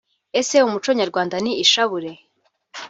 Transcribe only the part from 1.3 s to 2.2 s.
ni ishabure